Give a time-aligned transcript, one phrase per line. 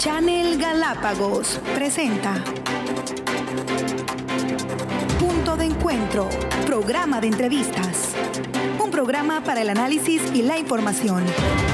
[0.00, 2.42] Channel Galápagos presenta
[5.18, 6.26] Punto de Encuentro,
[6.64, 8.14] programa de entrevistas.
[8.82, 11.22] Un programa para el análisis y la información,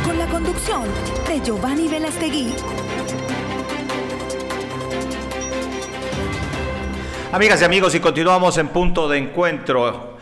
[0.04, 0.82] con la conducción
[1.28, 2.52] de Giovanni Velastegui.
[7.30, 10.16] Amigas y amigos, y continuamos en Punto de Encuentro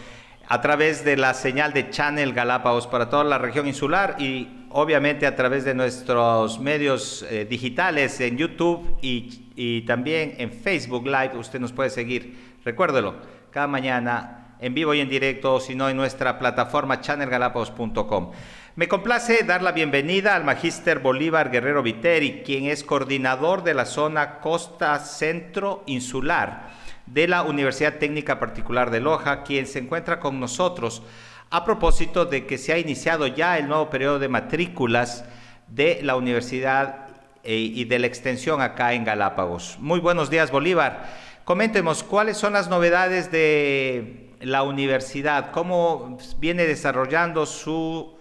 [0.47, 5.25] a través de la señal de Channel Galápagos para toda la región insular y obviamente
[5.25, 11.39] a través de nuestros medios eh, digitales en YouTube y, también en Facebook Live.
[11.39, 12.57] Usted nos puede seguir.
[12.65, 13.15] Recuérdelo,
[13.53, 18.33] cada mañana en vivo y en directo, si no en nuestra plataforma channelgalapagos.com.
[18.75, 23.85] Me complace dar la bienvenida al magíster Bolívar Guerrero Viteri, quien es coordinador de la
[23.85, 26.73] zona Costa Centro Insular
[27.07, 31.03] de la Universidad Técnica Particular de Loja, quien se encuentra con nosotros
[31.51, 35.25] a propósito de que se ha iniciado ya el nuevo periodo de matrículas
[35.69, 37.09] de la universidad
[37.43, 39.77] eh, y de la extensión acá en Galápagos.
[39.81, 41.05] Muy buenos días, Bolívar.
[41.45, 48.17] Coméntenos cuáles son las novedades de la universidad, cómo viene desarrollando su,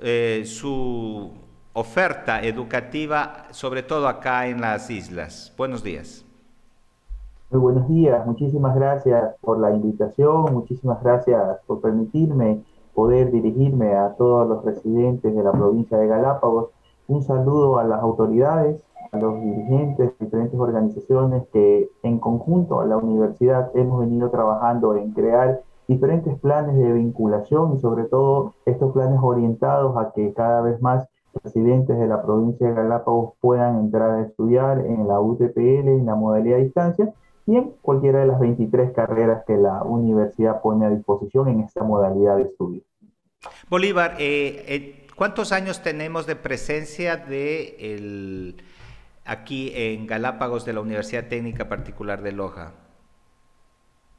[0.00, 1.32] eh, su
[1.72, 5.52] oferta educativa, sobre todo acá en las islas.
[5.56, 6.24] Buenos días.
[7.52, 12.62] Muy buenos días, muchísimas gracias por la invitación, muchísimas gracias por permitirme
[12.94, 16.68] poder dirigirme a todos los residentes de la provincia de Galápagos.
[17.08, 22.86] Un saludo a las autoridades, a los dirigentes de diferentes organizaciones que en conjunto a
[22.86, 28.92] la universidad hemos venido trabajando en crear diferentes planes de vinculación y sobre todo estos
[28.92, 31.08] planes orientados a que cada vez más
[31.42, 36.14] residentes de la provincia de Galápagos puedan entrar a estudiar en la UTPL, en la
[36.14, 37.12] modalidad de distancia
[37.56, 42.36] en cualquiera de las 23 carreras que la universidad pone a disposición en esta modalidad
[42.36, 42.82] de estudio.
[43.68, 48.62] Bolívar, eh, eh, ¿cuántos años tenemos de presencia de el,
[49.24, 52.72] aquí en Galápagos de la Universidad Técnica Particular de Loja?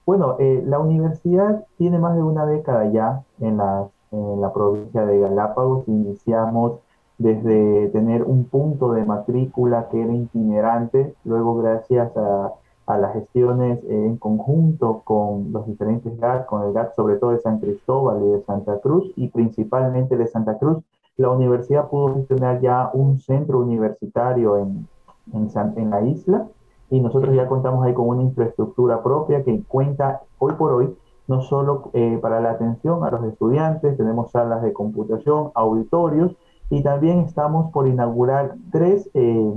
[0.06, 5.06] Bueno, eh, la universidad tiene más de una década ya en la, en la provincia
[5.06, 5.88] de Galápagos.
[5.88, 6.80] Iniciamos
[7.18, 12.54] desde tener un punto de matrícula que era itinerante, luego gracias a
[12.92, 17.40] a las gestiones en conjunto con los diferentes GAT, con el GAT sobre todo de
[17.40, 20.84] San Cristóbal y de Santa Cruz, y principalmente de Santa Cruz,
[21.18, 24.88] la universidad pudo gestionar ya un centro universitario en,
[25.34, 26.48] en, la isla,
[26.90, 30.96] y nosotros ya contamos ahí con una infraestructura propia que cuenta hoy por hoy
[31.28, 36.36] no solo eh, para la atención a los estudiantes, tenemos salas de computación, auditorios,
[36.70, 39.54] y también estamos por inaugurar tres eh,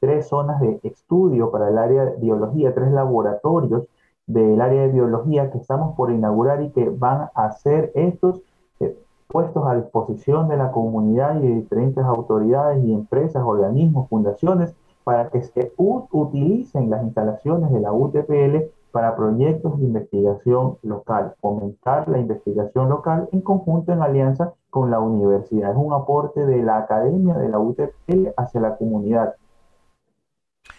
[0.00, 3.86] tres zonas de estudio para el área de biología, tres laboratorios
[4.26, 8.42] del área de biología que estamos por inaugurar y que van a ser estos
[8.80, 14.74] eh, puestos a disposición de la comunidad y de diferentes autoridades y empresas, organismos, fundaciones,
[15.02, 22.08] para que se utilicen las instalaciones de la UTPL para proyectos de investigación local, fomentar
[22.08, 25.70] la investigación local en conjunto en alianza con la universidad.
[25.70, 29.34] Es un aporte de la academia de la UTPL hacia la comunidad.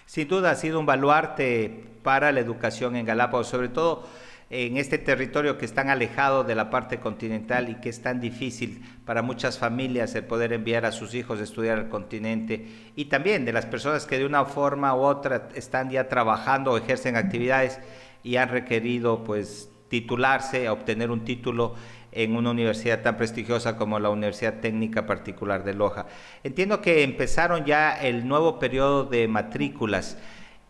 [0.10, 4.08] Sin duda ha sido un baluarte para la educación en Galápagos, sobre todo
[4.50, 8.20] en este territorio que es tan alejado de la parte continental y que es tan
[8.20, 12.66] difícil para muchas familias el poder enviar a sus hijos a estudiar al continente.
[12.96, 16.78] Y también de las personas que de una forma u otra están ya trabajando o
[16.80, 17.80] ejercen actividades
[18.24, 21.76] y han requerido pues titularse, obtener un título
[22.12, 26.06] en una universidad tan prestigiosa como la Universidad Técnica Particular de Loja.
[26.44, 30.18] Entiendo que empezaron ya el nuevo periodo de matrículas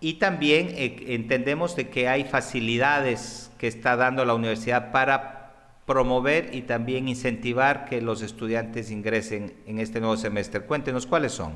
[0.01, 5.39] y también eh, entendemos de que hay facilidades que está dando la universidad para
[5.85, 10.61] promover y también incentivar que los estudiantes ingresen en este nuevo semestre.
[10.61, 11.53] Cuéntenos cuáles son.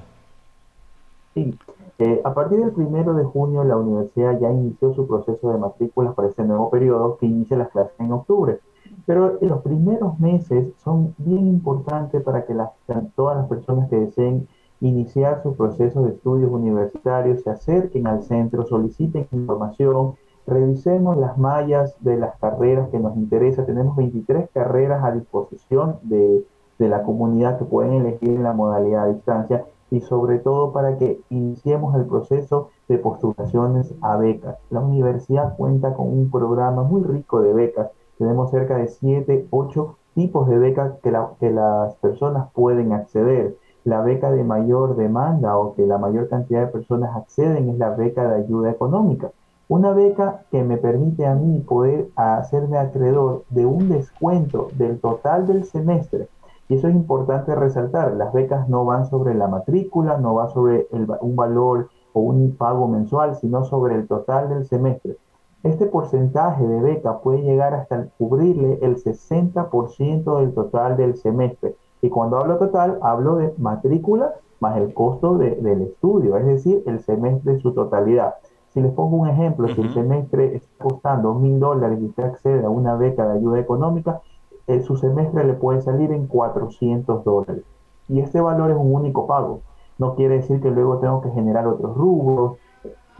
[1.33, 1.55] Sí,
[1.99, 6.13] eh, a partir del primero de junio la universidad ya inició su proceso de matrículas
[6.13, 8.59] para este nuevo periodo que inicia las clases en octubre.
[9.05, 12.69] Pero los primeros meses son bien importantes para que las,
[13.15, 14.47] todas las personas que deseen
[14.79, 20.15] iniciar su proceso de estudios universitarios se acerquen al centro, soliciten información,
[20.45, 23.65] revisemos las mallas de las carreras que nos interesa.
[23.65, 26.45] Tenemos 23 carreras a disposición de,
[26.79, 30.97] de la comunidad que pueden elegir en la modalidad de distancia y sobre todo para
[30.97, 34.57] que iniciemos el proceso de postulaciones a becas.
[34.69, 39.97] La universidad cuenta con un programa muy rico de becas tenemos cerca de 7, 8
[40.15, 43.55] tipos de becas que, que las personas pueden acceder.
[43.83, 47.89] La beca de mayor demanda o que la mayor cantidad de personas acceden es la
[47.89, 49.31] beca de ayuda económica.
[49.67, 55.47] Una beca que me permite a mí poder hacerme acreedor de un descuento del total
[55.47, 56.27] del semestre.
[56.69, 60.87] Y eso es importante resaltar, las becas no van sobre la matrícula, no va sobre
[60.91, 65.17] un valor o un pago mensual, sino sobre el total del semestre.
[65.63, 71.77] Este porcentaje de beca puede llegar hasta cubrirle el 60% del total del semestre.
[72.01, 76.99] Y cuando hablo total, hablo de matrícula más el costo del estudio, es decir, el
[76.99, 78.35] semestre en su totalidad.
[78.73, 82.65] Si les pongo un ejemplo, si el semestre está costando mil dólares y usted accede
[82.65, 84.21] a una beca de ayuda económica,
[84.67, 87.63] eh, su semestre le puede salir en 400 dólares.
[88.09, 89.61] Y este valor es un único pago.
[89.97, 92.57] No quiere decir que luego tengo que generar otros rubros,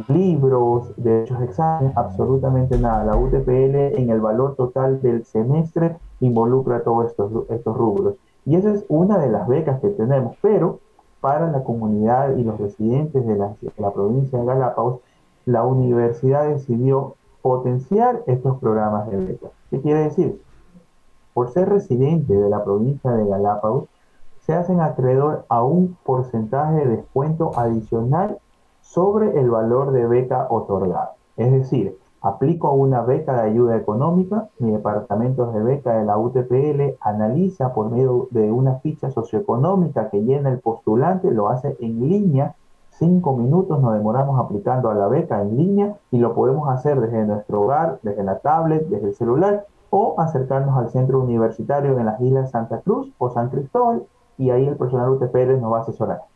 [0.08, 3.06] libros, derechos de examen, absolutamente nada.
[3.06, 8.16] La UTPL en el valor total del semestre involucra todos estos, estos rubros.
[8.46, 10.80] Y esa es una de las becas que tenemos, pero
[11.22, 15.00] para la comunidad y los residentes de la, de la provincia de Galápagos,
[15.46, 19.52] la universidad decidió potenciar estos programas de becas.
[19.70, 20.42] ¿Qué quiere decir?
[21.34, 23.86] Por ser residente de la provincia de Galápagos,
[24.42, 28.40] se hacen acreedor a un porcentaje de descuento adicional
[28.84, 31.14] sobre el valor de beca otorgada.
[31.38, 36.98] Es decir, aplico una beca de ayuda económica, mi departamento de beca de la UTPL
[37.02, 42.56] analiza por medio de una ficha socioeconómica que llena el postulante, lo hace en línea,
[42.92, 47.26] cinco minutos nos demoramos aplicando a la beca en línea y lo podemos hacer desde
[47.26, 52.20] nuestro hogar, desde la tablet, desde el celular o acercarnos al centro universitario en las
[52.22, 54.04] islas Santa Cruz o San Cristóbal
[54.38, 56.33] y ahí el personal UTPL nos va a asesorar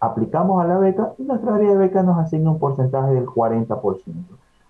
[0.00, 4.00] aplicamos a la beca y nuestra área de beca nos asigna un porcentaje del 40%.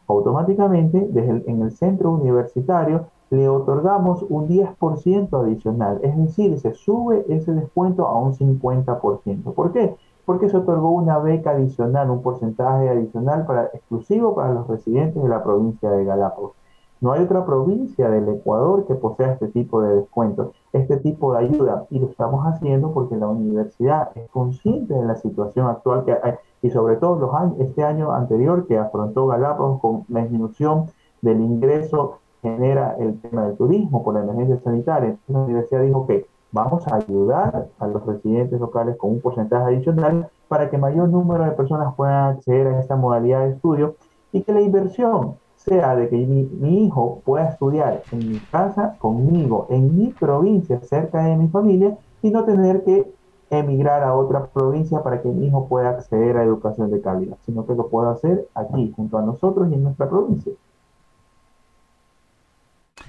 [0.09, 1.09] Automáticamente,
[1.47, 8.09] en el centro universitario, le otorgamos un 10% adicional, es decir, se sube ese descuento
[8.09, 9.55] a un 50%.
[9.55, 9.95] ¿Por qué?
[10.25, 15.29] Porque se otorgó una beca adicional, un porcentaje adicional para, exclusivo para los residentes de
[15.29, 16.53] la provincia de Galápagos.
[17.01, 21.47] No hay otra provincia del Ecuador que posea este tipo de descuentos, este tipo de
[21.47, 21.87] ayuda.
[21.89, 26.35] Y lo estamos haciendo porque la universidad es consciente de la situación actual que hay,
[26.61, 30.87] y sobre todo los años, este año anterior que afrontó Galápagos con la disminución
[31.23, 35.17] del ingreso genera el tema del turismo por la emergencia sanitaria.
[35.29, 40.29] La universidad dijo que vamos a ayudar a los residentes locales con un porcentaje adicional
[40.49, 43.95] para que mayor número de personas puedan acceder a esta modalidad de estudio
[44.33, 49.67] y que la inversión sea de que mi, hijo pueda estudiar en mi casa, conmigo,
[49.71, 53.07] en mi provincia, cerca de mi familia, y no tener que
[53.51, 57.67] emigrar a otra provincia para que mi hijo pueda acceder a educación de calidad, sino
[57.67, 60.53] que lo pueda hacer aquí, junto a nosotros y en nuestra provincia.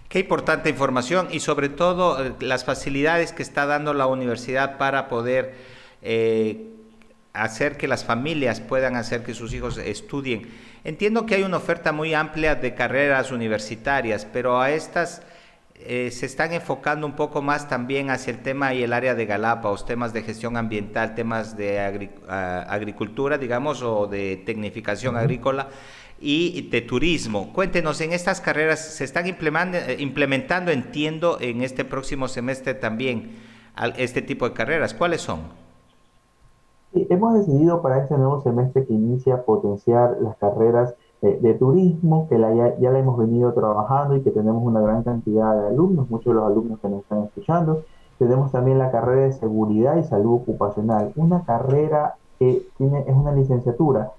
[0.09, 5.07] Qué importante información y sobre todo eh, las facilidades que está dando la universidad para
[5.07, 5.53] poder
[6.01, 6.69] eh,
[7.33, 10.49] hacer que las familias puedan hacer que sus hijos estudien.
[10.83, 15.21] Entiendo que hay una oferta muy amplia de carreras universitarias, pero a estas
[15.75, 19.25] eh, se están enfocando un poco más también hacia el tema y el área de
[19.25, 21.79] Galápagos, temas de gestión ambiental, temas de
[22.29, 25.69] agricultura, digamos, o de tecnificación agrícola
[26.19, 27.51] y de turismo.
[27.53, 33.31] Cuéntenos, en estas carreras se están implementando, implementando entiendo, en este próximo semestre también
[33.97, 34.93] este tipo de carreras.
[34.93, 35.60] ¿Cuáles son?
[36.93, 42.37] Hemos decidido para este nuevo semestre que inicia potenciar las carreras eh, de turismo, que
[42.37, 46.09] la, ya, ya, la hemos venido trabajando y que tenemos una gran cantidad de alumnos,
[46.09, 47.83] muchos de los alumnos que nos están escuchando.
[48.17, 53.31] Tenemos también la carrera de seguridad y salud ocupacional, una carrera que tiene, es una
[53.33, 54.11] licenciatura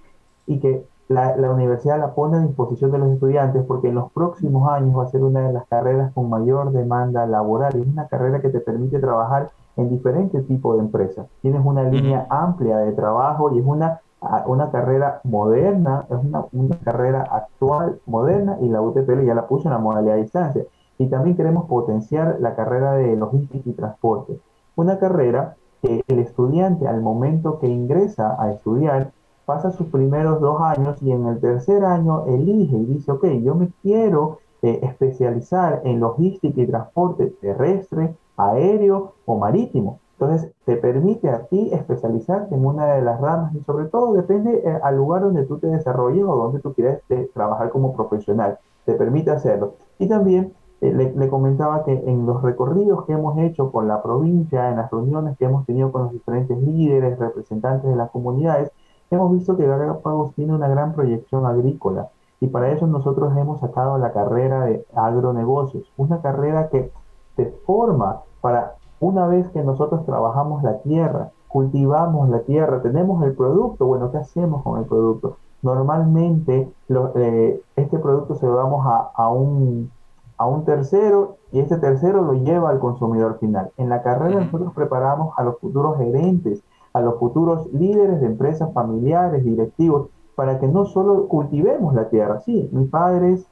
[0.47, 4.11] y que la, la, universidad la pone a disposición de los estudiantes porque en los
[4.13, 7.77] próximos años va a ser una de las carreras con mayor demanda laboral.
[7.77, 11.27] Es una carrera que te permite trabajar en diferentes tipos de empresas.
[11.41, 14.01] Tienes una línea amplia de trabajo y es una,
[14.47, 19.69] una carrera moderna, es una, una, carrera actual, moderna, y la UTPL ya la puso
[19.69, 20.65] en la modalidad de distancia.
[20.99, 24.39] Y también queremos potenciar la carrera de logística y transporte.
[24.77, 29.11] Una carrera que el estudiante al momento que ingresa a estudiar
[29.45, 33.55] pasa sus primeros dos años y en el tercer año elige y dice, ok, yo
[33.55, 38.15] me quiero eh, especializar en logística y transporte terrestre,
[38.51, 40.01] aéreo o marítimo.
[40.19, 44.63] Entonces, te permite a ti especializarte en una de las ramas y sobre todo depende
[44.65, 48.59] eh, al lugar donde tú te desarrolles o donde tú quieres eh, trabajar como profesional.
[48.85, 49.75] Te permite hacerlo.
[49.99, 54.71] Y también eh, le, comentaba que en los recorridos que hemos hecho con la provincia,
[54.71, 58.71] en las reuniones que hemos tenido con los diferentes líderes, representantes de las comunidades,
[59.11, 62.11] hemos visto que Galápagos tiene una gran proyección agrícola.
[62.41, 66.91] Y para eso nosotros hemos sacado la carrera de agronegocios, una carrera que
[67.37, 73.35] te forma para una vez que nosotros trabajamos la tierra, cultivamos la tierra, tenemos el
[73.35, 75.39] producto, bueno, ¿qué hacemos con el producto?
[75.63, 76.69] Normalmente
[77.15, 79.91] eh, este producto se lo damos a, un,
[80.37, 83.71] a un tercero y este tercero lo lleva al consumidor final.
[83.77, 88.73] En la carrera nosotros preparamos a los futuros gerentes, a los futuros líderes de empresas
[88.73, 92.41] familiares, directivos, para que no solo cultivemos la tierra.
[92.41, 93.47] Sí, mis padres,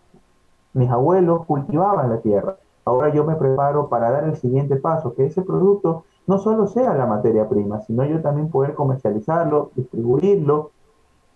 [0.72, 2.56] mis abuelos cultivaban la tierra.
[2.84, 6.94] Ahora yo me preparo para dar el siguiente paso, que ese producto no solo sea
[6.94, 10.70] la materia prima, sino yo también poder comercializarlo, distribuirlo,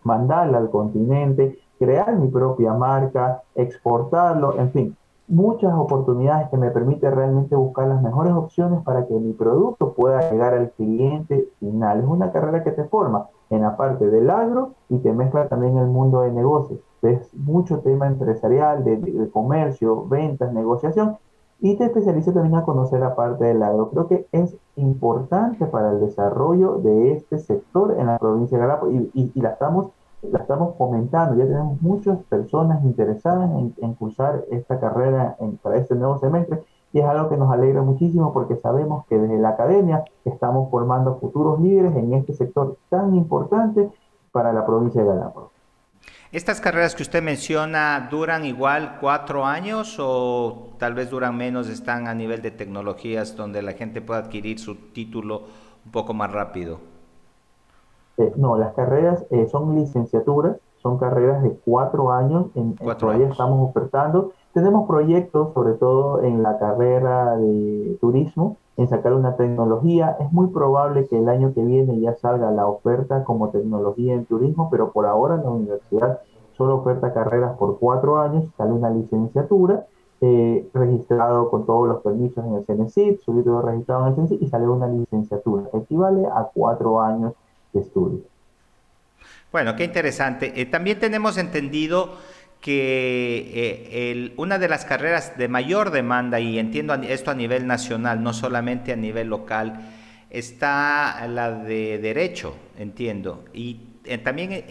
[0.04, 4.96] mandarlo al continente, crear mi propia marca, exportarlo, en fin,
[5.26, 10.30] muchas oportunidades que me permiten realmente buscar las mejores opciones para que mi producto pueda
[10.30, 12.00] llegar al cliente final.
[12.00, 15.78] Es una carrera que te forma en la parte del agro y te mezcla también
[15.78, 16.80] el mundo de negocios.
[17.02, 21.16] Ves mucho tema empresarial, de, comercio, ventas, negociación
[21.60, 23.90] y te especializa también a conocer la parte del agro.
[23.90, 28.94] Creo que es importante para el desarrollo de este sector en la provincia de Galápagos
[29.14, 29.90] y, y la estamos
[30.30, 36.18] la estamos comentando, ya tenemos muchas personas interesadas en, cursar esta carrera para este nuevo
[36.18, 40.70] semestre y es algo que nos alegra muchísimo porque sabemos que desde la academia estamos
[40.70, 43.90] formando futuros líderes en este sector tan importante
[44.32, 45.53] para la provincia de Galápagos.
[46.34, 52.08] ¿Estas carreras que usted menciona duran igual cuatro años o tal vez duran menos, están
[52.08, 55.42] a nivel de tecnologías donde la gente puede adquirir su título
[55.86, 56.78] un poco más rápido?
[58.16, 63.70] Eh, no, las carreras eh, son licenciaturas, son carreras de cuatro años, en, todavía estamos
[63.70, 64.32] ofertando.
[64.52, 70.16] Tenemos proyectos, sobre todo en la carrera de turismo, en sacar una tecnología.
[70.20, 74.26] Es muy probable que el año que viene ya salga la oferta como tecnología en
[74.26, 76.20] turismo, pero por ahora la universidad
[76.56, 79.86] solo oferta carreras por cuatro años, sale una licenciatura.
[80.20, 84.42] Eh, registrado con todos los permisos en el CNCIT, su título registrado en el CNCIT
[84.42, 87.34] y sale una licenciatura, equivale a cuatro años
[87.80, 88.20] estudio.
[89.52, 90.60] Bueno, qué interesante.
[90.60, 92.10] Eh, también tenemos entendido
[92.64, 98.22] que eh, una de las carreras de mayor demanda, y entiendo esto a nivel nacional,
[98.22, 99.82] no solamente a nivel local,
[100.30, 103.44] está la de derecho, entiendo.
[103.52, 104.64] Y eh, también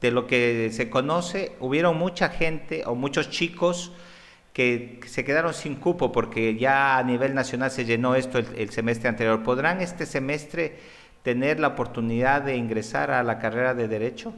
[0.00, 3.92] de lo que se conoce, hubieron mucha gente o muchos chicos
[4.52, 9.08] que se quedaron sin cupo porque ya a nivel nacional se llenó esto el semestre
[9.08, 9.44] anterior.
[9.44, 10.76] ¿Podrán este semestre
[11.22, 14.34] tener la oportunidad de ingresar a la carrera de Derecho?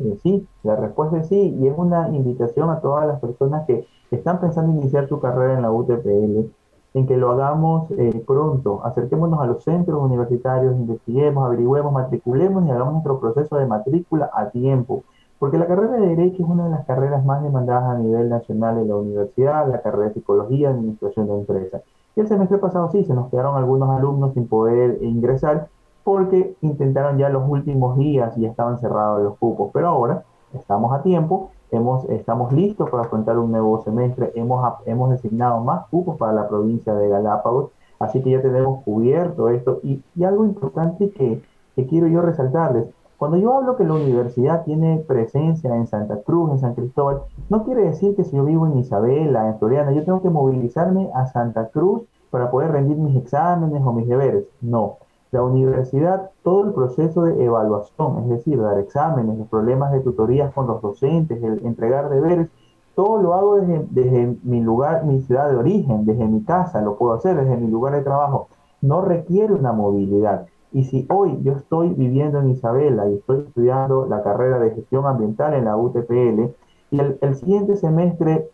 [0.00, 3.86] Eh, sí, la respuesta es sí, y es una invitación a todas las personas que
[4.10, 6.50] están pensando iniciar su carrera en la UTPL,
[6.94, 12.70] en que lo hagamos eh, pronto, acerquémonos a los centros universitarios, investiguemos, averigüemos, matriculemos y
[12.70, 15.02] hagamos nuestro proceso de matrícula a tiempo,
[15.38, 18.78] porque la carrera de Derecho es una de las carreras más demandadas a nivel nacional
[18.78, 21.82] en la universidad, la carrera de Psicología, Administración de Empresas.
[22.16, 25.68] Y el semestre pasado sí, se nos quedaron algunos alumnos sin poder ingresar
[26.08, 29.68] porque intentaron ya los últimos días y ya estaban cerrados los cupos.
[29.74, 30.24] Pero ahora
[30.54, 35.86] estamos a tiempo, hemos, estamos listos para afrontar un nuevo semestre, hemos, hemos designado más
[35.88, 39.80] cupos para la provincia de Galápagos, así que ya tenemos cubierto esto.
[39.82, 41.42] Y, algo importante que,
[41.76, 42.86] que quiero yo resaltarles,
[43.18, 47.64] cuando yo hablo que la universidad tiene presencia en Santa Cruz, en San Cristóbal, no
[47.64, 51.26] quiere decir que si yo vivo en Isabela, en Floriana, yo tengo que movilizarme a
[51.26, 54.46] Santa Cruz para poder rendir mis exámenes o mis deberes.
[54.62, 54.96] No.
[55.30, 60.52] La universidad, todo el proceso de evaluación, es decir, dar exámenes, los problemas de tutorías
[60.54, 62.48] con los docentes, el entregar deberes,
[62.94, 66.96] todo lo hago desde, desde mi lugar, mi ciudad de origen, desde mi casa, lo
[66.96, 68.48] puedo hacer desde mi lugar de trabajo.
[68.80, 70.46] No requiere una movilidad.
[70.72, 75.06] Y si hoy yo estoy viviendo en Isabela y estoy estudiando la carrera de gestión
[75.06, 76.54] ambiental en la UTPL,
[76.90, 78.48] y el, siguiente semestre,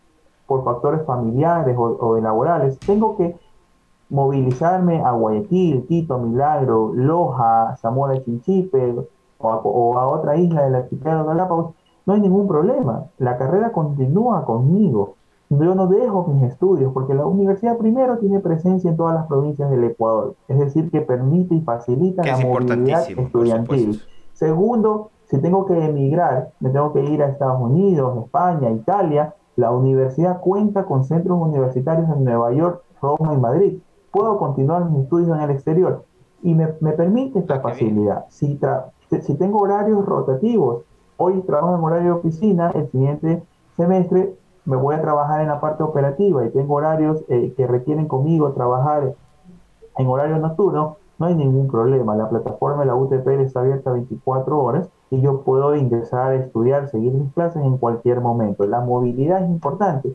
[0.47, 3.37] por factores familiares o, laborales, tengo que
[4.08, 8.94] movilizarme a Guayaquil, Quito, Milagro, Loja, Zamora, Chinchipe
[9.38, 11.75] o a, o a otra isla del archipiélago de Galápagos,
[12.06, 13.06] no hay ningún problema.
[13.18, 15.16] La carrera continúa conmigo
[15.50, 19.70] yo no dejo mis estudios, porque la universidad primero tiene presencia en todas las provincias
[19.70, 24.00] del Ecuador, es decir, que permite y facilita la movilidad estudiantil.
[24.32, 29.70] Segundo, si tengo que emigrar, me tengo que ir a Estados Unidos, España, Italia, la
[29.70, 33.78] universidad cuenta con centros universitarios en Nueva York, Roma y Madrid.
[34.14, 36.04] Puedo continuar mis estudios en el exterior
[36.40, 38.26] y me, permite esta facilidad.
[38.28, 38.61] Si,
[39.23, 40.85] si tengo horarios rotativos,
[41.16, 43.42] hoy trabajo en horario de oficina, el siguiente
[43.76, 48.06] semestre me voy a trabajar en la parte operativa y tengo horarios eh, que requieren
[48.06, 49.16] conmigo trabajar
[49.99, 52.14] en horario nocturno, no hay ningún problema.
[52.14, 57.14] La plataforma de la UTPL está abierta 24 horas y yo puedo ingresar estudiar, seguir
[57.14, 58.64] mis clases en cualquier momento.
[58.64, 60.14] La movilidad es importante.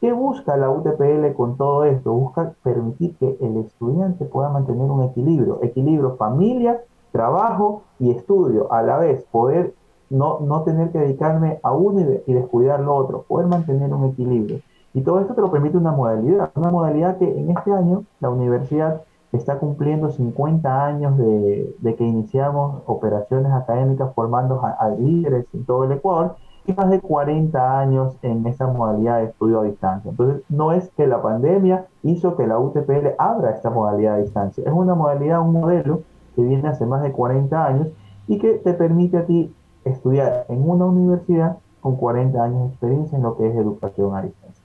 [0.00, 2.12] ¿Qué busca la UTPL con todo esto?
[2.12, 8.82] Busca permitir que el estudiante pueda mantener un equilibrio, equilibrio familia, trabajo y estudio, a
[8.82, 9.74] la vez poder
[10.10, 14.60] no, no tener que dedicarme a uno y, descuidar lo otro, poder mantener un equilibrio.
[14.92, 18.30] Y todo esto te lo permite una modalidad, una modalidad que en este año la
[18.30, 25.84] universidad está cumpliendo 50 años de, que iniciamos operaciones académicas formando a, líderes en todo
[25.84, 26.36] el Ecuador
[26.74, 30.10] más de 40 años en esa modalidad de estudio a distancia.
[30.10, 34.64] Entonces, no es que la pandemia hizo que la UTPL abra esta modalidad a distancia,
[34.66, 36.02] es una modalidad, un modelo
[36.34, 37.88] que viene hace más de 40 años
[38.28, 39.54] y que te permite a ti
[39.84, 44.22] estudiar en una universidad con 40 años de experiencia en lo que es educación a
[44.22, 44.64] distancia.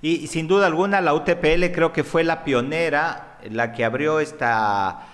[0.00, 5.06] Y sin duda alguna la UTPL creo que fue la pionera, la que abrió esta,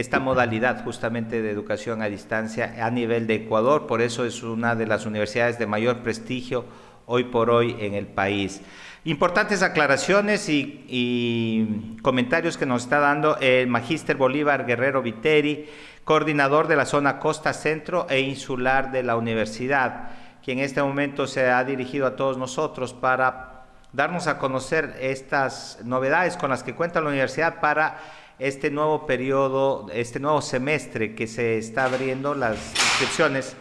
[0.00, 4.74] esta modalidad justamente de educación a distancia a nivel de Ecuador, por eso es una
[4.74, 6.64] de las universidades de mayor prestigio
[7.06, 8.60] hoy por hoy en el país.
[9.04, 15.66] Importantes aclaraciones y, comentarios que nos está dando el magíster Bolívar Guerrero Viteri,
[16.04, 20.10] coordinador de la zona Costa Centro e Insular de la universidad,
[20.44, 25.78] quien en este momento se ha dirigido a todos nosotros para darnos a conocer estas
[25.84, 27.98] novedades con las que cuenta la universidad para
[28.38, 33.56] este nuevo periodo, este nuevo semestre que se está abriendo las inscripciones.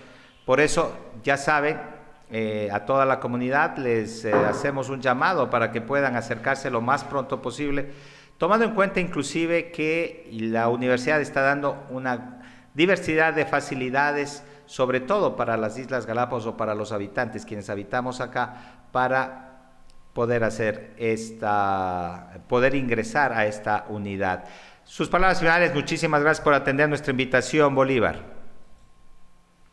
[0.45, 0.93] Por eso,
[1.23, 1.79] ya saben,
[2.29, 6.81] eh, a toda la comunidad les eh, hacemos un llamado para que puedan acercarse lo
[6.81, 7.89] más pronto posible,
[8.37, 12.41] tomando en cuenta inclusive que la universidad está dando una
[12.73, 18.19] diversidad de facilidades, sobre todo para las Islas Galápagos o para los habitantes, quienes habitamos
[18.19, 19.46] acá, para
[20.17, 24.45] poder hacer esta, poder ingresar a esta unidad.
[24.83, 28.15] Sus palabras finales, muchísimas gracias por atender nuestra invitación, Bolívar.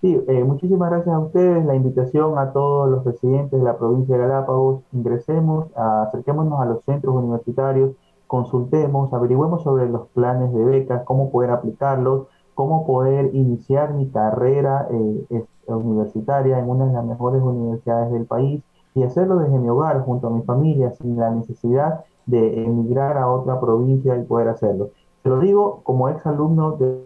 [0.03, 4.19] Sí, eh, muchísimas gracias a ustedes, la invitación a todos los residentes de la provincia
[4.19, 7.93] de Galápagos, ingresemos, acerquémonos a los centros universitarios,
[8.27, 14.89] consultemos, averigüemos sobre los planes de becas, cómo poder aplicarlos, cómo poder iniciar mi carrera
[14.91, 18.63] eh, universitaria en una de las mejores universidades del país
[18.95, 23.31] y hacerlo desde mi hogar, junto a mi familia, sin la necesidad de emigrar a
[23.31, 24.91] otra provincia y poder hacerlo.
[25.23, 27.05] Se lo digo como ex alumno de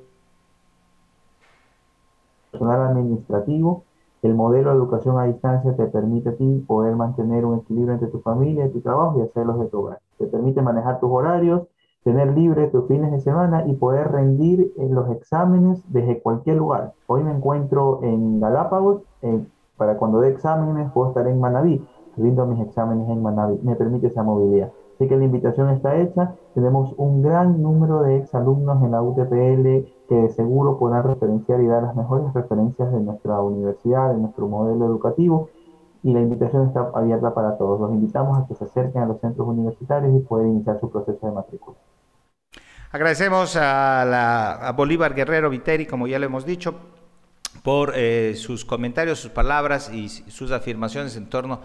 [2.50, 3.84] personal administrativo,
[4.22, 8.08] el modelo de educación a distancia te permite a ti poder mantener un equilibrio entre
[8.08, 10.00] tu familia y tu trabajo y hacerlo de tu hogar.
[10.18, 11.62] Te permite manejar tus horarios,
[12.02, 16.94] tener libre tus fines de semana y poder rendir en los exámenes desde cualquier lugar.
[17.06, 19.46] Hoy me encuentro en Galápagos, en
[19.78, 21.86] para cuando dé exámenes puedo estar en Manaví,
[22.18, 24.70] rindo mis exámenes en Manaví, me permite esa movilidad.
[24.96, 29.86] Así que la invitación está hecha, tenemos un gran número de exalumnos en la UTPL
[30.08, 34.48] que de seguro podrán referenciar y dar las mejores referencias de nuestra universidad, de nuestro
[34.48, 35.50] modelo educativo,
[36.02, 37.80] y la invitación está abierta para todos.
[37.80, 41.24] Los invitamos a que se acerquen a los centros universitarios y puedan iniciar su proceso
[41.24, 41.76] de matrícula.
[42.90, 46.74] Agradecemos a, la, a Bolívar Guerrero Viteri, como ya lo hemos dicho,
[47.68, 51.60] por eh, sus comentarios, sus palabras y sus afirmaciones en torno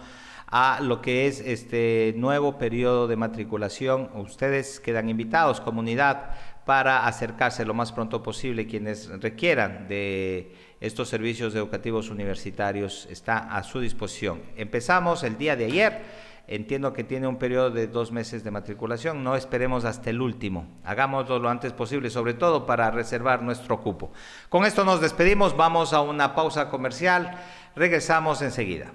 [0.48, 4.10] a lo que es este nuevo periodo de matriculación.
[4.14, 6.32] Ustedes quedan invitados, comunidad,
[6.66, 8.66] para acercarse lo más pronto posible.
[8.66, 14.42] Quienes requieran de estos servicios educativos universitarios está a su disposición.
[14.56, 16.02] Empezamos el día de ayer
[16.46, 20.66] Entiendo que tiene un periodo de dos meses de matriculación, no esperemos hasta el último,
[20.84, 24.12] hagámoslo lo antes posible, sobre todo para reservar nuestro cupo.
[24.50, 27.38] Con esto nos despedimos, vamos a una pausa comercial,
[27.74, 28.92] regresamos enseguida.